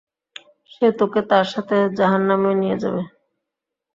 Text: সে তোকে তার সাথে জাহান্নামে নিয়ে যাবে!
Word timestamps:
সে 0.71 0.87
তোকে 0.99 1.21
তার 1.31 1.45
সাথে 1.53 1.75
জাহান্নামে 1.97 2.51
নিয়ে 2.61 2.77
যাবে! 2.83 3.01